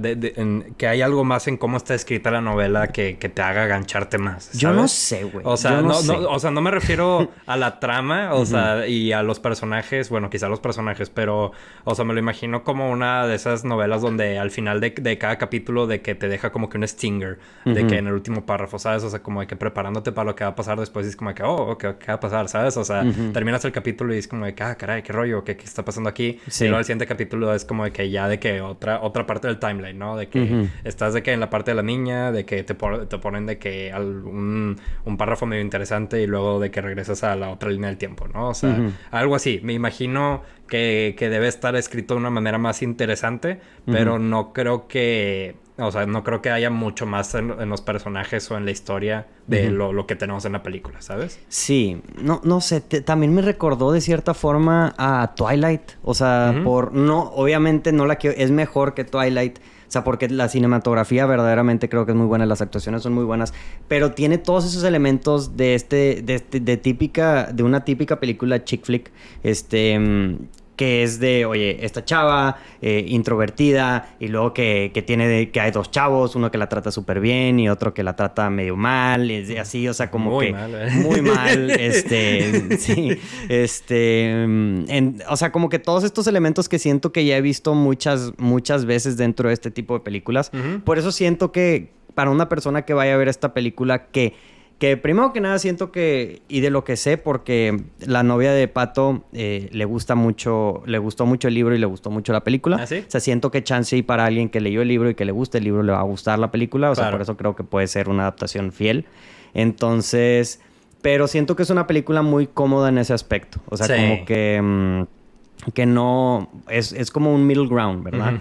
[0.79, 4.57] que hay algo más en cómo está escrita la novela que, te haga gancharte más.
[4.57, 5.45] Yo no sé, güey.
[5.45, 9.21] O sea, no, o sea, no me refiero a la trama, o sea, y a
[9.21, 11.51] los personajes, bueno, quizá los personajes, pero,
[11.83, 15.37] o sea, me lo imagino como una de esas novelas donde al final de, cada
[15.37, 18.79] capítulo de que te deja como que un stinger, de que en el último párrafo,
[18.79, 19.03] ¿sabes?
[19.03, 21.17] O sea, como de que preparándote para lo que va a pasar después y es
[21.17, 22.47] como de que, oh, ¿qué, va a pasar?
[22.47, 22.77] ¿Sabes?
[22.77, 25.57] O sea, terminas el capítulo y es como de que, ah, caray, qué rollo, qué,
[25.61, 26.39] está pasando aquí.
[26.47, 29.47] Y luego el siguiente capítulo es como de que ya de que otra, otra parte
[29.47, 30.15] del timeline, ¿no?
[30.15, 33.17] De que estás de que en la parte de la niña, de que te, te
[33.17, 37.49] ponen de que un, un, párrafo medio interesante y luego de que regresas a la
[37.49, 38.49] otra línea del tiempo, ¿no?
[38.49, 38.77] O sea,
[39.12, 39.60] algo así.
[39.63, 44.88] Me imagino que, que, debe estar escrito de una manera más interesante, pero no creo
[44.88, 48.71] que o sea, no creo que haya mucho más en, los personajes o en la
[48.71, 51.39] historia de lo, que tenemos en la película, ¿sabes?
[51.47, 55.91] Sí, no, no sé, también me recordó de cierta forma a Twilight.
[56.03, 59.60] O sea, por no, obviamente no la quiero, es mejor que Twilight.
[59.89, 63.23] O sea, porque la cinematografía verdaderamente creo que es muy buena, las actuaciones son muy
[63.23, 63.56] buenas,
[63.88, 68.63] pero tiene todos esos elementos de este, de, este, de típica, de una típica película
[68.63, 69.10] chick flick,
[69.41, 70.38] este, mm,
[70.79, 75.59] que es de, oye, esta chava eh, introvertida y luego que, que tiene de, que
[75.59, 78.77] hay dos chavos, uno que la trata súper bien y otro que la trata medio
[78.77, 80.91] mal, y así, o sea, como muy que mal, ¿eh?
[80.91, 83.09] muy mal, este, sí,
[83.49, 84.85] este, mm,
[85.27, 88.85] o sea, como que todos estos elementos que siento que ya he visto muchas, muchas
[88.85, 90.49] veces dentro de este tipo de películas,
[90.85, 94.33] por eso siento que para una persona que vaya a ver esta película que
[94.79, 98.67] que primero que nada siento que, y de lo que sé, porque la novia de
[98.69, 102.45] Pato eh, le gusta mucho, le gustó mucho el libro y le gustó mucho la
[102.45, 102.77] película.
[102.79, 103.03] ¿Ah, sí?
[103.05, 105.57] O sea, siento que chance para alguien que leyó el libro y que le guste
[105.57, 106.91] el libro le va a gustar la película.
[106.91, 109.05] O sea, por eso creo que puede ser una adaptación fiel.
[109.53, 110.61] Entonces,
[111.01, 113.59] pero siento que es una película muy cómoda en ese aspecto.
[113.67, 118.35] O sea, como que, mm, que no, es, es, como un middle ground, ¿verdad?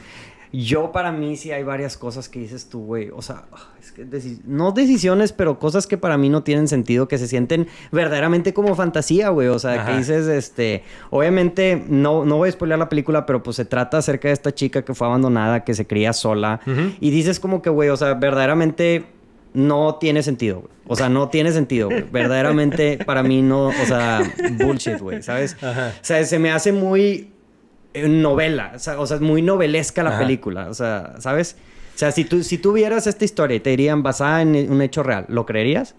[0.52, 3.10] Yo para mí sí hay varias cosas que dices tú, güey.
[3.14, 3.44] O sea,
[3.80, 4.06] es que
[4.46, 8.74] no decisiones, pero cosas que para mí no tienen sentido, que se sienten verdaderamente como
[8.74, 9.48] fantasía, güey.
[9.48, 13.56] O sea, que dices, este, obviamente no, no voy a spoiler la película, pero pues
[13.56, 16.60] se trata acerca de esta chica que fue abandonada, que se cría sola.
[17.00, 19.04] Y dices como que, güey, o sea, verdaderamente
[19.54, 20.72] no tiene sentido, güey.
[20.86, 22.02] O sea, no tiene sentido, güey.
[22.12, 25.56] Verdaderamente para mí no, o sea, bullshit, güey, ¿sabes?
[25.62, 27.30] O sea, se me hace muy
[28.06, 28.72] novela.
[28.74, 30.68] O sea, es muy novelesca la película.
[30.68, 31.56] O sea, ¿sabes?
[31.98, 35.02] sea, si tú, si tú vieras esta historia y te dirían basada en un hecho
[35.02, 35.96] real, ¿lo creerías?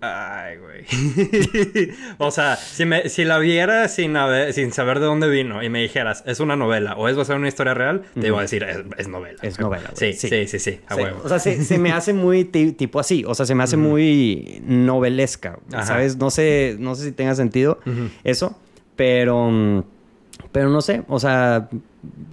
[0.00, 1.90] Ay, güey.
[2.18, 4.16] o sea, si, me, si la viera sin,
[4.52, 7.40] sin saber de dónde vino y me dijeras, es una novela o es basada en
[7.40, 9.38] una historia real, te iba a decir, es, novela.
[9.42, 9.90] Es novela.
[9.92, 11.20] Sí, sí, sí, sí, a huevo.
[11.22, 13.22] O sea, se, me hace muy tipo así.
[13.26, 15.58] O sea, se me hace muy novelesca.
[15.84, 16.16] ¿Sabes?
[16.16, 17.78] No sé, no sé si tenga sentido
[18.24, 18.58] eso,
[18.96, 19.84] pero...
[20.52, 21.68] Pero no sé, o sea,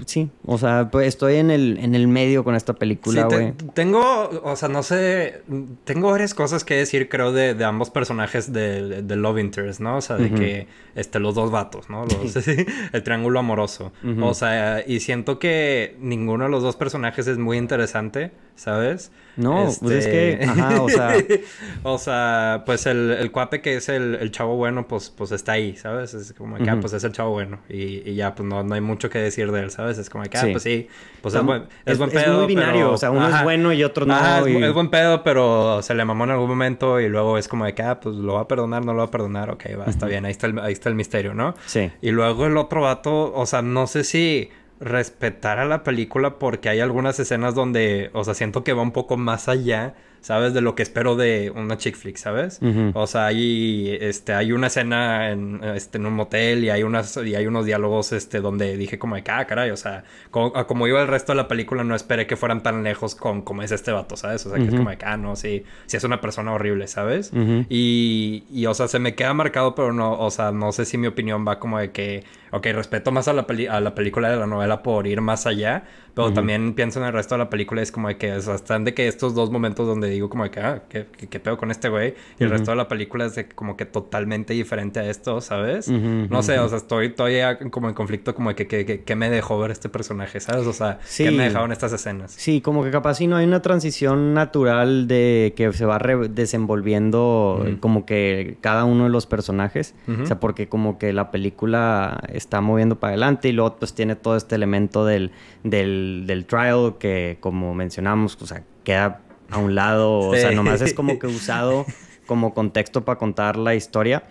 [0.05, 3.53] sí, o sea, pues estoy en el, en el medio con esta película, güey.
[3.73, 5.41] tengo, o sea, no sé,
[5.83, 9.97] tengo varias cosas que decir, creo, de, de ambos personajes de, de, Love Interest, ¿no?
[9.97, 12.05] O sea, de que, este, los dos vatos, ¿no?
[12.93, 13.91] el triángulo amoroso.
[14.21, 19.11] O sea, y siento que ninguno de los dos personajes es muy interesante, ¿sabes?
[19.37, 21.15] No, pues es que, este, ajá, o sea...
[21.83, 25.53] o sea, pues el, el cuate que es el, el, chavo bueno, pues, pues está
[25.53, 26.15] ahí, ¿sabes?
[26.15, 27.59] Es como que, ah, pues es el chavo bueno.
[27.69, 29.99] Y, y ya, pues no, no, hay mucho que decir de él, ¿sabes?
[29.99, 30.87] Es como que, ah, pues sí,
[31.21, 33.83] pues es, buen, es, buen pedo, Es muy binario, o sea, uno es bueno y
[33.83, 34.15] otro no.
[34.15, 37.65] Ajá, es, buen pedo, pero se le mamó en algún momento y luego es como
[37.65, 39.85] de que, ah, pues lo va a perdonar, no lo va a perdonar, ok, va,
[39.85, 41.53] está bien, ahí está, el, ahí está el misterio, ¿no?
[41.67, 41.91] Sí.
[42.01, 46.69] Y luego el otro vato, o sea, no sé si respetar a la película porque
[46.69, 49.95] hay algunas escenas donde, o sea, siento que va un poco más allá
[50.27, 50.53] ¿sabes?
[50.53, 52.59] De lo que espero de una chick flick, ¿sabes?
[52.95, 57.15] O sea, hay, este, hay una escena en, este, en un motel y hay, unas,
[57.15, 61.01] y hay unos diálogos este, donde dije como de, ah, caray, o sea, como, iba
[61.01, 63.93] el resto de la película, no esperé que fueran tan lejos con como es este
[63.93, 64.45] vato, ¿sabes?
[64.45, 67.31] O sea, que es como de, ah, no, sí, sí es una persona horrible, ¿sabes?
[67.69, 70.97] y, y, o sea, se me queda marcado, pero no, o sea, no sé si
[70.97, 74.35] mi opinión va como de que, ok, respeto más a la, a la película de
[74.35, 75.85] la novela por ir más allá,
[76.17, 78.55] pero también pienso en el resto de la película, es como de que, o sea,
[78.55, 81.57] están de que estos dos momentos donde digo como de que, ah, ¿qué, qué, pedo
[81.57, 82.15] con este güey?
[82.39, 85.87] Y el resto de la película es de como que totalmente diferente a esto, ¿sabes?
[85.87, 89.29] no sé, o sea, estoy todavía como en conflicto como de que, que, que, me
[89.29, 90.65] dejó ver este personaje, ¿sabes?
[90.65, 92.31] O sea, ¿qué me dejaron estas escenas?
[92.31, 95.99] Sí, como que capaz si no hay una transición natural de que se va
[96.29, 99.93] desenvolviendo como que cada uno de los personajes.
[100.23, 104.15] O sea, porque como que la película está moviendo para adelante y luego pues tiene
[104.15, 105.31] todo este elemento del,
[105.69, 110.81] del del, trial que, como mencionamos, o sea, queda a un lado, o sea, nomás
[110.81, 111.85] es como que usado
[112.25, 114.23] como contexto para contar la historia,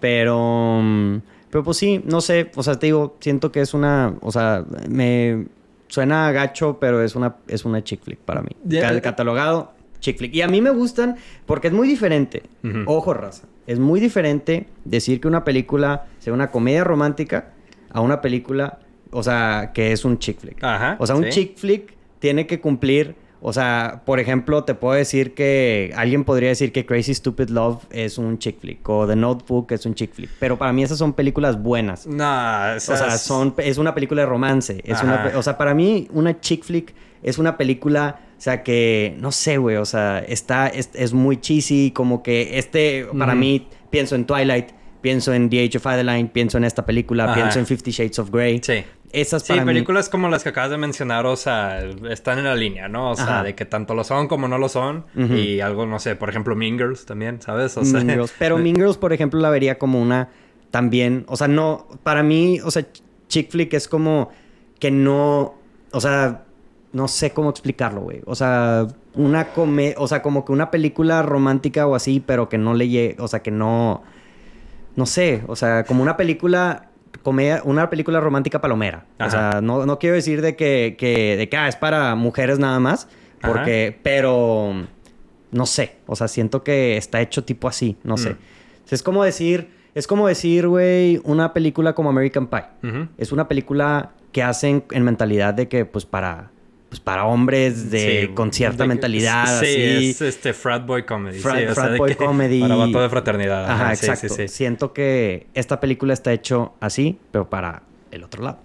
[0.00, 0.82] pero...
[1.50, 4.64] Pero pues sí, no sé, o sea, te digo, siento que es una, o sea,
[4.88, 5.46] me
[5.88, 8.50] suena gacho, pero es una, es una chick flick para mí.
[8.70, 10.34] El catalogado, chick flick.
[10.34, 12.44] Y a mí me gustan porque es muy diferente.
[12.86, 13.48] Ojo, raza.
[13.66, 17.50] Es muy diferente decir que una película sea una comedia romántica
[17.90, 18.78] a una película
[19.10, 20.62] o sea, que es un chick flick.
[20.62, 24.94] Ajá, o sea, un chick flick tiene que cumplir, o sea, por ejemplo, te puedo
[24.94, 29.16] decir que alguien podría decir que Crazy Stupid Love es un chick flick o The
[29.16, 32.06] Notebook es un chick flick, pero para mí esas son películas buenas.
[32.06, 36.08] No, o sea, son es una película de romance, es una, o sea, para mí
[36.12, 40.68] una chick flick es una película o sea, que no sé, güey, o sea, está
[40.68, 45.78] es, muy cheesy, como que este para mí pienso en Twilight pienso en The Age
[45.78, 48.60] of Adeline, pienso en esta película, pienso en Fifty Shades of Grey.
[48.62, 48.84] Sí.
[49.12, 52.88] Esas sí, películas como las que acabas de mencionar, o sea, están en la línea,
[52.88, 53.10] ¿no?
[53.10, 55.04] O sea, de que tanto lo son como no lo son.
[55.16, 57.76] Y algo, no sé, por ejemplo, Mean Girls también, ¿sabes?
[57.76, 58.04] O sea,
[58.38, 60.28] Pero Mean Girls, por ejemplo, la vería como una
[60.70, 62.86] también, o sea, no, para mí, o sea,
[63.28, 64.30] chick flick es como
[64.78, 65.54] que no,
[65.90, 66.44] o sea,
[66.92, 68.20] no sé cómo explicarlo, güey.
[68.26, 72.58] O sea, una come, o sea, como que una película romántica o así, pero que
[72.58, 74.02] no le llegue, o sea, que no,
[74.96, 76.90] no sé, o sea, como una película
[77.22, 79.06] comedia, una película romántica palomera.
[79.18, 82.58] O sea, no, no, quiero decir de que, que, de que ah, es para mujeres
[82.58, 83.08] nada más,
[83.40, 84.86] porque, pero
[85.52, 88.30] no sé, o sea, siento que está hecho tipo así, no sé.
[88.30, 88.38] Mm.
[88.90, 92.64] Es como decir, es como decir, güey, una película como American Pie.
[93.18, 96.50] Es una película que hacen en mentalidad de que, pues, para
[96.90, 99.66] pues para hombres de con cierta mentalidad sí,
[100.10, 102.60] es este frat boy comedy frat, boy comedy.
[102.60, 104.34] para vato de fraternidad ajá, exacto.
[104.48, 108.58] siento que esta película está hecho así pero para el otro lado.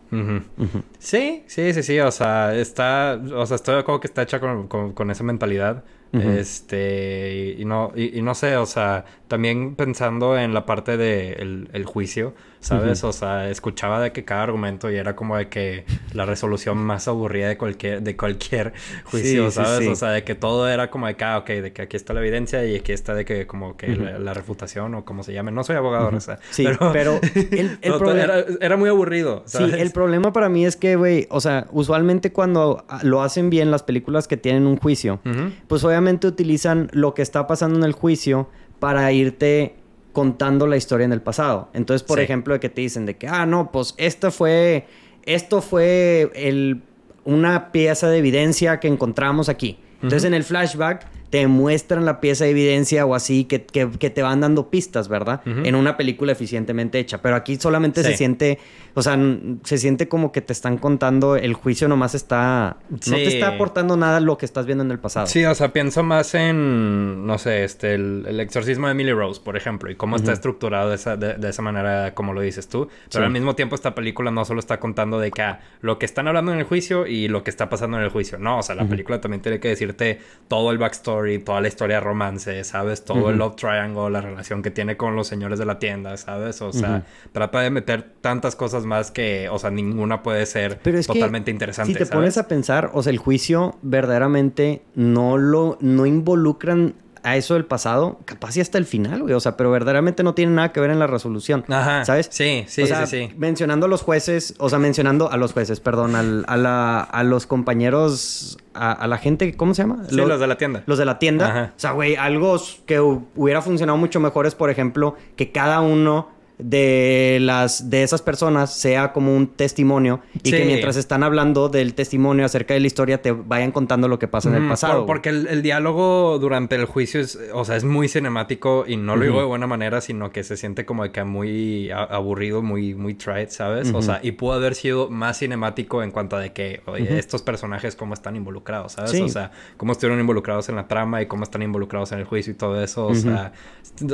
[0.98, 4.40] Sí sí sí sí o sea está o sea estoy de acuerdo que está hecha
[4.40, 10.54] con, con, esa mentalidad este y, no y, no sé o sea también pensando en
[10.54, 11.34] la parte de
[11.72, 12.34] el juicio
[12.66, 13.04] ¿sabes?
[13.04, 17.08] O sea, escuchaba de que cada argumento y era como de que la resolución más
[17.08, 18.74] aburrida de cualquier, de cualquier
[19.06, 19.88] juicio, ¿sabes?
[19.88, 22.14] O sea, de que todo era como de que, ah, ok, de que aquí está
[22.14, 25.52] la evidencia y aquí está de que como que la, refutación o como se llame.
[25.52, 28.34] No soy abogado, o sea, Sí, pero, el, problema...
[28.60, 29.74] Era, muy aburrido, ¿sabes?
[29.74, 33.72] Sí, el problema para mí es que, güey, o sea, usualmente cuando lo hacen bien
[33.72, 35.20] las películas que tienen un juicio,
[35.68, 38.50] pues obviamente utilizan lo que está pasando en el juicio
[38.80, 39.76] para irte
[40.16, 41.70] contando la historia en el pasado.
[41.74, 44.88] Entonces, por ejemplo, de que te dicen de que, ah, no, pues esto fue,
[45.26, 46.82] esto fue el
[47.26, 49.78] una pieza de evidencia que encontramos aquí.
[50.02, 54.10] Entonces, en el flashback te muestran la pieza de evidencia o así que, que, que
[54.10, 55.42] te van dando pistas, ¿verdad?
[55.46, 57.22] En una película eficientemente hecha.
[57.22, 58.60] Pero aquí solamente se siente,
[58.94, 59.18] o sea,
[59.64, 63.98] se siente como que te están contando, el juicio nomás está, no te está aportando
[63.98, 65.28] nada lo que estás viendo en el pasado.
[65.28, 69.42] Sí, o sea, pienso más en, no sé, este, el, el exorcismo de Emily Rose,
[69.44, 72.68] por ejemplo, y cómo está estructurado de esa, de, de esa manera, como lo dices
[72.68, 72.88] tú.
[73.12, 73.26] Pero Sí.
[73.26, 76.28] al mismo tiempo, esta película no solo está contando de que ah, lo que están
[76.28, 78.38] hablando en el juicio y lo que está pasando en el juicio.
[78.38, 81.98] No, o sea, la película también tiene que decirte todo el backstory, toda la historia
[81.98, 83.04] de romance, ¿sabes?
[83.04, 86.62] Todo el love triangle, la relación que tiene con los señores de la tienda, ¿sabes?
[86.62, 90.98] O sea, trata de meter tantas cosas más que, o sea, ninguna puede ser Pero
[90.98, 91.94] es que, totalmente interesante.
[91.94, 92.16] Si te ¿sabes?
[92.16, 97.66] pones a pensar, o sea, el juicio verdaderamente no lo no involucran a eso del
[97.66, 99.34] pasado, capaz y hasta el final, güey.
[99.34, 101.66] O sea, pero verdaderamente no tiene nada que ver en la resolución.
[101.68, 102.06] Ajá.
[102.06, 102.28] ¿Sabes?
[102.32, 103.34] Sí, sí, O sea, sí, sí.
[103.38, 107.24] Mencionando a los jueces, o sea, mencionando a los jueces, perdón, al- a, la- a
[107.24, 110.04] los compañeros, a, a la gente, ¿cómo se llama?
[110.10, 110.84] Sí, Lo- los de la tienda.
[110.86, 111.48] los de la tienda.
[111.50, 111.74] Ajá.
[111.76, 115.82] O sea, güey, algo que hu- hubiera funcionado mucho mejor es, por ejemplo, que cada
[115.82, 121.68] uno de las de esas personas sea como un testimonio y que mientras están hablando
[121.70, 124.70] del testimonio acerca de la historia te vayan contando lo que pasa en el Ujú,
[124.70, 125.00] pasado.
[125.00, 128.96] por- porque el, el diálogo durante el juicio es, o sea, es muy cinemático y
[128.98, 132.96] no lo digo de buena manera, sino que se siente como que muy aburrido, muy,
[132.96, 133.92] muy tried, ¿sabes?
[133.94, 137.42] O sea, y pudo haber sido más cinemático en cuanto a de que, oye, estos
[137.42, 139.12] personajes cómo están involucrados, ¿sabes?
[139.12, 139.22] Sí.
[139.22, 142.54] O sea, cómo estuvieron involucrados en la trama y cómo están involucrados en el juicio
[142.54, 143.52] y todo eso, o sea,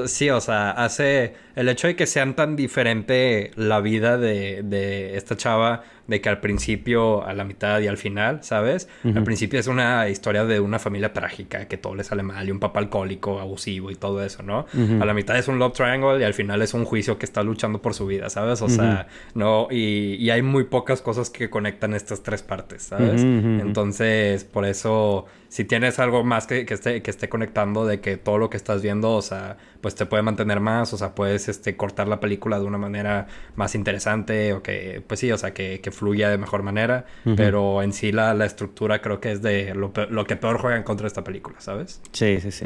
[0.05, 5.17] sí, o sea, hace el hecho de que sean tan diferente la vida de, de
[5.17, 8.89] esta chava, de que al principio, a la mitad y al final, ¿sabes?
[9.03, 12.51] Al principio es una historia de una familia trágica, que todo le sale mal, y
[12.51, 14.65] un papá alcohólico, abusivo y todo eso, ¿no?
[14.99, 17.43] A la mitad es un love triangle y al final es un juicio que está
[17.43, 18.61] luchando por su vida, ¿sabes?
[18.61, 23.21] O sea, no, y, y hay muy pocas cosas que conectan estas tres partes, ¿sabes?
[23.21, 28.15] Entonces, por eso, si tienes algo más que, que esté, que esté conectando de que
[28.15, 31.49] todo lo que estás viendo, o sea, pues te puede mantener más, o sea, puedes
[31.49, 35.53] este, cortar la película de una manera más interesante, o que, pues sí, o sea,
[35.53, 39.41] que, que fluya de mejor manera, pero en sí la, la estructura creo que es
[39.41, 41.99] de lo, lo que peor juega en contra de esta película, ¿sabes?
[42.13, 42.65] Sí, sí, sí.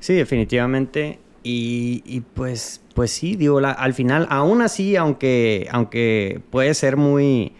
[0.00, 1.18] Sí, definitivamente.
[1.42, 6.98] Y, y pues, pues sí, digo, la- al final, aún así, aunque, aunque puede ser
[6.98, 7.52] muy,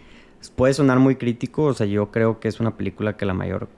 [0.54, 3.68] puede sonar muy crítico, o sea, yo creo que es una película que la mayor,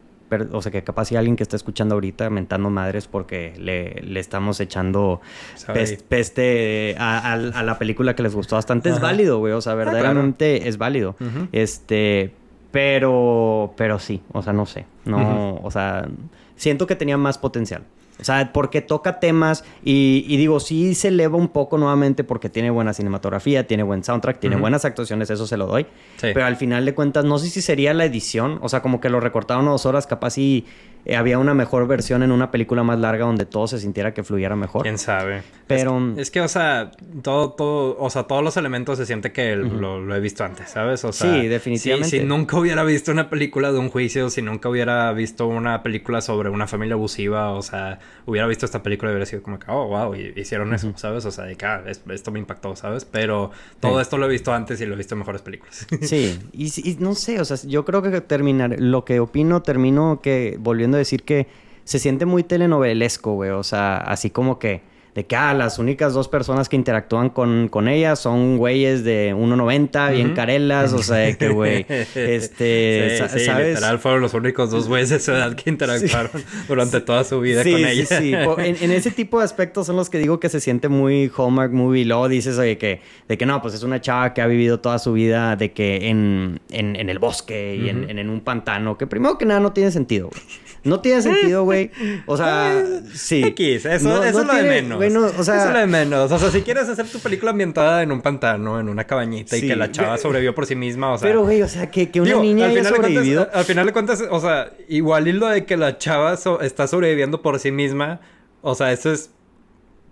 [0.52, 4.20] o sea, que capaz si alguien que está escuchando ahorita mentando madres porque le, le
[4.20, 5.20] estamos echando
[5.56, 5.74] Sorry.
[5.80, 9.60] pes- peste a, a- a la película que les gustó bastante, es válido, güey, o
[9.60, 9.90] sea, claro.
[9.92, 11.16] verdaderamente es válido.
[11.52, 12.32] Este,
[12.70, 16.08] pero, pero sí, o sea, no sé, no, o sea,
[16.56, 17.82] siento que tenía más potencial.
[18.20, 22.48] O sea, porque toca temas y, y digo, sí se eleva un poco nuevamente porque
[22.48, 25.84] tiene buena cinematografía, tiene buen soundtrack, tiene buenas actuaciones, eso se lo doy.
[26.16, 26.28] Sí.
[26.34, 29.08] Pero al final de cuentas, no sé si sería la edición, o sea, como que
[29.08, 30.66] lo recortaron a dos horas, capaz si
[31.04, 34.24] eh, había una mejor versión en una película más larga donde todo se sintiera que
[34.24, 34.82] fluyera mejor.
[34.82, 35.42] ¿Quién sabe?
[35.68, 36.90] Pero- Es, es que, o sea,
[37.22, 40.70] todo, todo, o sea, todos los elementos se siente que lo, lo he visto antes,
[40.70, 41.04] ¿sabes?
[41.04, 42.08] O sea, Sí, definitivamente.
[42.10, 45.82] Si, si nunca hubiera visto una película de un juicio, si nunca hubiera visto una
[45.84, 49.58] película sobre una familia abusiva, o sea, hubiera visto esta película y hubiera sido como
[49.58, 51.24] que, oh, wow, y- hicieron eso, ¿sabes?
[51.24, 53.04] O sea, de que, ah, es- esto me impactó, ¿sabes?
[53.04, 54.02] Pero todo Sí.
[54.02, 55.86] esto lo he visto antes y lo he visto en mejores películas.
[56.02, 60.20] Sí, y, y no sé, o sea, yo creo que terminar, lo que opino, termino
[60.22, 61.46] que, volviendo a decir que
[61.84, 64.82] se siente muy telenovelesco, güey, o sea, así como que,
[65.18, 69.34] de que, ah, las únicas dos personas que interactúan con, con ella son güeyes de
[69.34, 70.36] 1.90, bien Ujú.
[70.36, 73.68] carelas, o sea, de que, güey, este, Sí, sí, ¿sabes?
[73.74, 76.30] literal fueron los únicos dos güeyes de su edad que interactuaron
[76.68, 78.06] durante toda su vida sí, con sí, ella.
[78.06, 78.32] sí.
[78.44, 81.30] Po- En, en ese tipo de aspectos son los que digo que se siente muy
[81.36, 82.04] Hallmark movie.
[82.04, 85.00] Luego dices, oye, que, de que no, pues es una chava que ha vivido toda
[85.00, 89.08] su vida de que en, en, en el bosque y en, en un pantano, que
[89.08, 90.42] primero que nada no tiene sentido, güey.
[90.84, 91.90] No tiene sentido, güey.
[92.26, 92.82] O sea,
[93.14, 93.42] sí.
[93.44, 94.98] X, eso, No- eso no es lo de menos.
[94.98, 96.30] güey, no, o sea, eso es lo de menos.
[96.32, 99.62] O sea, si quieres hacer tu película ambientada en un pantano, en una cabañita y
[99.66, 101.28] que la chava sobrevivió por sí misma, o sea.
[101.28, 103.48] pero, güey, o sea, que, que una digo, niña al haya final de cuentas- sobrevivido.
[103.52, 106.86] al final de cuentas, o sea, igual y lo de que la chava so- está
[106.86, 108.20] sobreviviendo por sí misma,
[108.62, 109.30] o sea, eso es.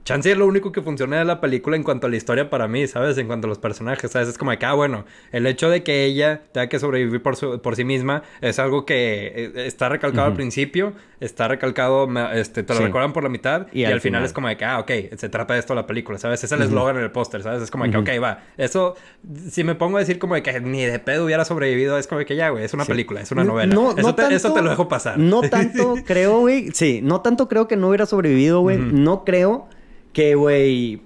[0.07, 2.69] Chance es lo único que funciona de la película en cuanto a la historia para
[2.69, 3.19] mí, ¿sabes?
[3.19, 4.29] En cuanto a los personajes, ¿sabes?
[4.29, 7.35] Es como de que, ah, bueno, el hecho de que ella tenga que sobrevivir por,
[7.35, 12.63] su- por sí misma es algo que eh, está recalcado al principio, está recalcado, este,
[12.63, 12.85] te lo Sí.
[12.87, 14.25] recuerdan por la mitad y, Y al, al final, final.
[14.27, 16.45] es como de que, ah, ok, se trata de esto la película, ¿sabes?
[16.45, 17.61] Es el eslogan en el póster, ¿sabes?
[17.63, 18.45] Es como de que, ok, va.
[18.57, 18.95] Eso,
[19.51, 22.21] si me pongo a decir como de que ni de pedo hubiera sobrevivido, es como
[22.21, 22.93] de que ya, güey, es una Sí.
[22.93, 23.75] película, es una novela.
[23.75, 25.19] No, eso, no te, eso te lo dejo pasar.
[25.19, 26.71] No tanto creo, güey.
[26.75, 28.79] Sí, no tanto creo que no hubiera sobrevivido, güey.
[28.79, 29.67] No creo
[30.17, 31.03] que, güey,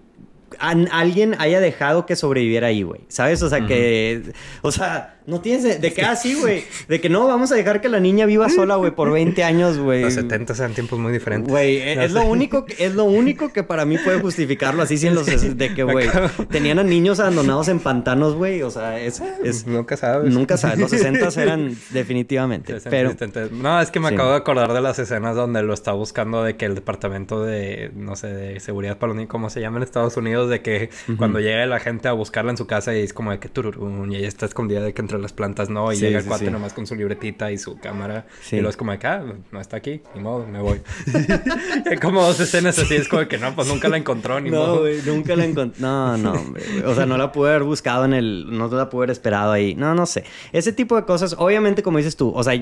[0.60, 3.00] alguien haya dejado que sobreviviera ahí, güey.
[3.08, 3.42] ¿Sabes?
[3.42, 4.22] O sea, que...
[4.62, 6.64] O sea, No tienes de, que así, ah, güey.
[6.88, 9.78] De que no, vamos a dejar que la niña viva sola, güey, por 20 años,
[9.78, 10.02] güey.
[10.02, 11.50] Los 70 eran tiempos muy diferentes.
[11.50, 14.98] Güey, e, es, lo único que, es lo único que para mí puede justificarlo así,
[14.98, 16.08] sin los de que, güey,
[16.50, 18.62] tenían a niños abandonados en pantanos, güey.
[18.62, 20.32] O sea, es, es nunca sabes.
[20.32, 20.78] Nunca sabes.
[20.78, 22.76] Los 60 eran definitivamente.
[22.90, 23.14] Pero
[23.52, 26.56] no, es que me acabo de acordar de las escenas donde lo está buscando de
[26.56, 30.16] que el departamento de no sé, de seguridad para los ¿cómo se llama en Estados
[30.16, 30.50] Unidos?
[30.50, 33.38] De que cuando llega la gente a buscarla en su casa y es como de
[33.38, 36.24] que tururún, y ella está escondida de que entre las plantas no, y llega el
[36.24, 39.24] cuate nomás con su libretita y su cámara, y luego es como de que, ah,
[39.50, 40.80] no está aquí, ni modo, me voy.
[41.90, 44.80] hay como dos escenas así, es como que no, pues nunca la encontró, ni no,
[44.80, 45.80] güey, nunca la encontró.
[45.80, 49.00] No, no, hombre, O sea, no la pude haber buscado en el, no la pude
[49.00, 49.74] haber esperado ahí.
[49.74, 50.24] No, no sé.
[50.52, 52.54] Ese tipo de cosas, obviamente, como dices tú, o sea,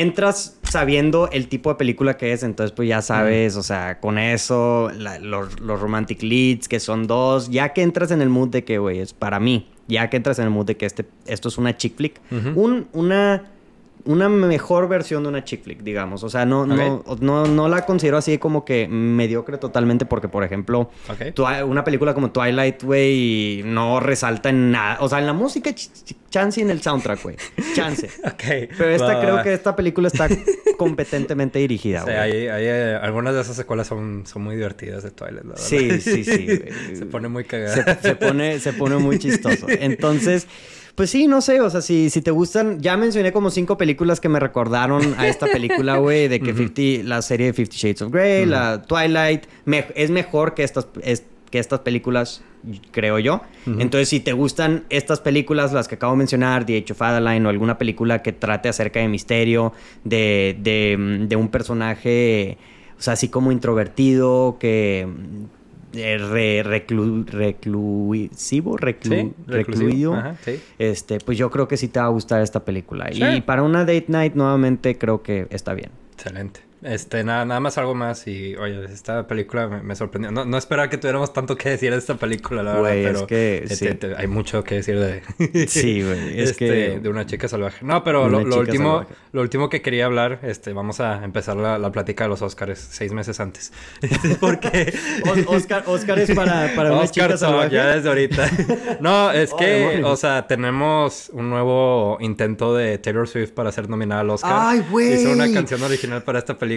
[0.00, 4.18] entras sabiendo el tipo de película que es, entonces pues ya sabes, o sea, con
[4.18, 8.64] eso, los, los, romantic leads, que son dos, ya que entras en el mood de
[8.64, 11.48] que, güey, es para mí, ya que entras en el mood de que este, esto
[11.48, 12.20] es una chick flick,
[12.54, 13.44] un, una
[14.06, 16.22] una mejor versión de una chick flick, digamos.
[16.22, 20.44] O sea, no, no, no, no, la considero así como que mediocre totalmente porque, por
[20.44, 20.90] ejemplo,
[21.66, 24.98] una película como Twilight, güey, no resalta en nada.
[25.00, 25.70] O sea, en la música,
[26.30, 27.36] chance y en el soundtrack, güey.
[27.74, 28.06] Chance.
[28.24, 28.70] ok.
[28.78, 30.28] Pero esta creo que esta película está
[30.78, 32.16] competentemente dirigida, güey.
[32.16, 35.64] hay, eh, algunas de esas secuelas son, son muy divertidas de Twilight, la verdad.
[35.64, 36.60] Sí, sí, sí.
[36.94, 37.98] se pone muy cagada.
[38.00, 39.66] Se, pone, se pone muy chistoso.
[39.68, 40.46] Entonces...
[40.96, 44.18] Pues sí, no sé, o sea, si, si te gustan, ya mencioné como cinco películas
[44.18, 48.12] que me recordaron a esta película, güey, de que la serie de Fifty Shades of
[48.12, 49.44] Grey, la Twilight,
[49.94, 50.88] es mejor que estas,
[51.50, 52.42] que estas películas,
[52.92, 53.42] creo yo.
[53.66, 57.44] Entonces, si te gustan estas películas, las que acabo de mencionar, The Age of Adeline
[57.44, 62.56] o alguna película que trate acerca de misterio, de, de, de un personaje,
[62.98, 65.06] o sea, así como introvertido, que
[65.92, 70.22] re, reclu, reclusivo, recluido,
[70.78, 73.10] este, pues yo creo que sí te va a gustar esta película.
[73.12, 75.90] Y para una date night, nuevamente, creo que está bien.
[76.14, 76.65] Excelente.
[76.86, 80.30] Este, nada, nada más algo más y, oye, esta película me, sorprendió.
[80.30, 83.26] No, no, esperaba que tuviéramos tanto que decir de esta película, la verdad, pero es
[83.26, 85.66] que, este, hay mucho que decir de...
[85.68, 87.00] sí, güey, es este, que...
[87.00, 87.84] De una chica salvaje.
[87.84, 91.90] No, pero lo, último, lo último que quería hablar, este, vamos a empezar la, la
[91.90, 93.72] plática de los Oscars seis meses antes.
[94.40, 94.96] Porque...
[95.48, 97.74] Oscar, Oscar es para, para una chica salvaje.
[97.74, 98.48] ya desde ahorita.
[99.00, 104.20] no, es que, o sea, tenemos un nuevo intento de Taylor Swift para ser nominada
[104.20, 104.52] al Oscar.
[104.54, 105.14] ¡Ay, güey!
[105.14, 106.75] Hizo una canción original para esta película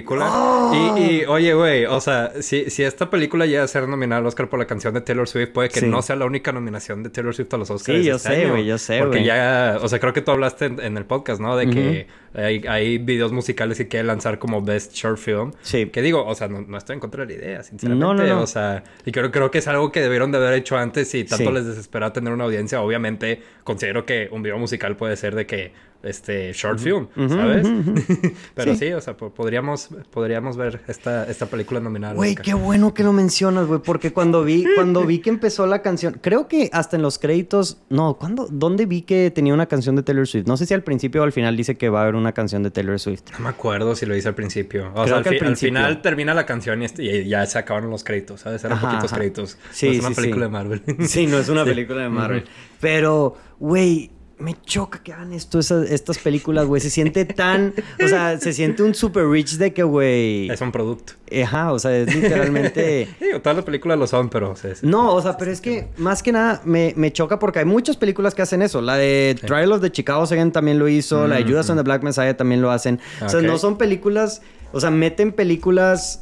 [0.98, 4.50] y, oye, güey, o sea, si, si esta película llega a ser nominada al Oscar
[4.50, 7.34] por la canción de Taylor Swift, puede que no sea la única nominación de Taylor
[7.34, 8.00] Swift a los Oscars.
[8.00, 10.66] Sí, yo este sé, güey, yo sé, Porque ya, o sea, creo que tú hablaste
[10.66, 11.56] en, el podcast, ¿no?
[11.56, 15.52] De que hay, hay, videos musicales que quieren lanzar como Best Short Film.
[15.62, 15.88] Sí.
[15.88, 18.06] Que digo, o sea, no, estoy en contra de la idea, sinceramente.
[18.06, 18.42] No, no, no.
[18.42, 21.24] O sea, y creo, creo que es algo que debieron de haber hecho antes y
[21.24, 22.82] tanto les desespera tener una audiencia.
[22.82, 27.68] Obviamente, considero que un video musical puede ser de que este short film, ¿sabes?
[28.56, 28.92] Pero sí.
[28.94, 32.14] o sea, podríamos, podríamos ver esta, esta película nominada.
[32.14, 35.82] Güey, qué bueno que lo mencionas, güey, porque cuando vi, cuando vi que empezó la
[35.82, 39.96] canción, creo que hasta en los créditos, no, ¿cuándo, ¿dónde vi que tenía una canción
[39.96, 40.48] de Taylor Swift?
[40.48, 42.64] No sé si al principio o al final dice que va a haber una canción
[42.64, 43.24] de Taylor Swift.
[43.34, 44.92] No me acuerdo si lo dice al principio.
[44.96, 48.64] O sea, al, final termina la canción y, ya se acabaron los créditos, ¿sabes?
[48.64, 49.58] Eran poquitos créditos.
[49.72, 50.84] Sí, no es una película de Marvel.
[51.08, 52.44] Sí, no es una película de Marvel.
[52.80, 56.82] Pero, güey, me choca que hagan esto, estas películas, güey.
[56.82, 57.74] Se siente tan.
[58.04, 60.50] O sea, se siente un super rich de que, güey.
[60.50, 61.14] Es un producto.
[61.44, 63.08] Ajá, o sea, es literalmente.
[63.20, 64.56] sí, todas las películas lo son, pero.
[64.82, 68.34] no, o sea, pero es que más que nada me, choca porque hay muchas películas
[68.34, 68.82] que hacen eso.
[68.82, 71.28] La de Trial of the Chicago también lo hizo.
[71.28, 73.00] La de Judas and the Black Messiah también lo hacen.
[73.24, 74.42] O sea, no son películas.
[74.72, 76.22] O sea, meten películas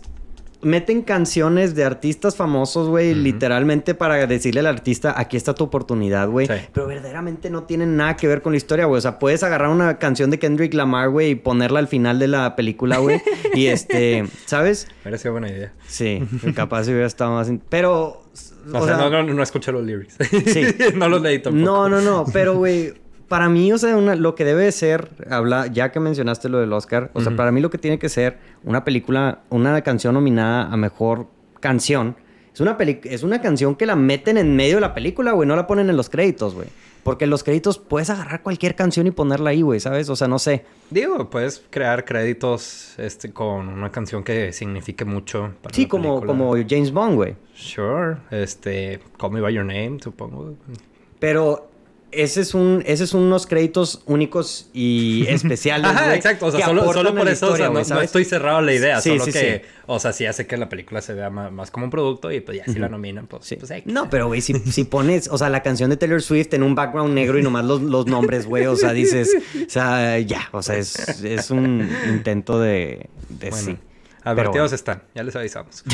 [0.61, 6.29] meten canciones de artistas famosos, güey, literalmente para decirle al artista, aquí está tu oportunidad,
[6.29, 6.47] güey.
[6.47, 8.97] Pero verdaderamente no tienen nada que ver con la historia, güey.
[8.97, 12.27] O sea, puedes agarrar una canción de Kendrick Lamar, güey, y ponerla al final de
[12.27, 13.21] la película, güey.
[13.53, 14.87] y este, ¿sabes?
[15.17, 15.73] Sido buena idea.
[15.87, 16.21] Sí,
[16.53, 17.51] capaz si hubiera estado más...
[17.69, 18.23] Pero...
[18.73, 20.17] O, sea, no, no, no escuché los lyrics.
[20.45, 20.61] Sí.
[20.95, 21.65] no los leí tampoco.
[21.65, 22.25] No, no, no.
[22.31, 22.93] Pero, güey
[23.27, 27.11] para mí, o sea, lo que debe ser, habla, ya que mencionaste lo del Oscar,
[27.13, 30.77] o sea, para mí lo que tiene que ser una película, una canción nominada a
[30.77, 31.27] mejor
[31.59, 32.15] canción,
[32.53, 35.55] es una, es una canción que la meten en medio de la película, güey, no
[35.55, 36.67] la ponen en los créditos, güey.
[37.03, 40.09] Porque en los créditos puedes agarrar cualquier canción y ponerla ahí, güey, ¿sabes?
[40.09, 40.65] O sea, no sé.
[40.89, 46.55] Digo, puedes crear créditos este, con una canción que signifique mucho para Sí, como, como
[46.67, 47.35] James Bond, güey.
[47.53, 48.17] Sure.
[48.31, 50.55] Este, Call Me By Your Name, supongo.
[51.19, 51.69] Pero
[52.17, 55.89] ese es un, ese es unos créditos únicos y especiales.
[55.91, 56.47] Ajá, exacto.
[56.47, 58.99] O sea, solo, por eso, historia, o sea, no, estoy cerrado a la idea.
[59.01, 59.71] Sí, solo sí, que, sí.
[59.85, 62.41] o sea, sí hace que la película se vea más, más como un producto y
[62.41, 63.55] pues ya si la nominan, pues, Sí.
[63.55, 63.91] pues X.
[63.91, 66.75] No, pero güey, si, si pones, o sea, la canción de Taylor Swift en un
[66.75, 70.61] background negro y nomás los, los nombres, güey, o sea, dices, o sea, ya, o
[70.61, 73.86] sea, es, es un intento de, de Bueno.
[74.31, 75.83] Advertidos Pero están, ya les avisamos.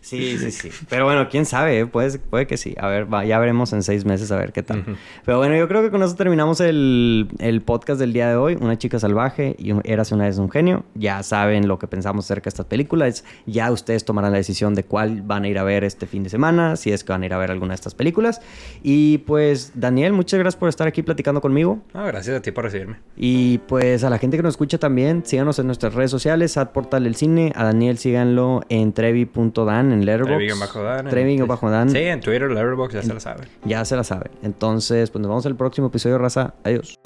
[0.00, 0.70] Sí, sí, sí.
[0.88, 1.86] Pero bueno, quién sabe, ¿eh?
[1.86, 2.76] puede, puede que sí.
[2.78, 4.84] A ver, va, ya veremos en seis meses a ver qué tal.
[5.24, 8.56] Pero bueno, yo creo que con eso terminamos el, el podcast del día de hoy.
[8.60, 10.84] Una chica salvaje y un- Eras una vez un genio.
[10.94, 13.24] Ya saben lo que pensamos acerca de estas películas.
[13.46, 16.30] Ya ustedes tomarán la decisión de cuál van a ir a ver este fin de
[16.30, 18.40] semana, si es que van a ir a ver alguna de estas películas.
[18.84, 21.80] Y pues, Daniel, muchas gracias por estar aquí platicando conmigo.
[21.94, 22.98] No, gracias a ti por recibirme.
[23.16, 26.68] Y pues a la gente que nos escucha también, síganos en nuestras redes sociales, at
[26.68, 27.45] Portal del Cine.
[27.54, 30.60] A Daniel síganlo en trevi.dan en Letterboxd.
[30.60, 31.06] bajo Dan.
[31.08, 31.90] Trevi-Dan.
[31.90, 33.46] Sí, en Twitter, Letterboxd, ya se lo saben.
[33.64, 34.30] Ya se la sabe.
[34.42, 36.54] Entonces, pues nos vemos en el próximo episodio, raza.
[36.64, 36.98] Adiós.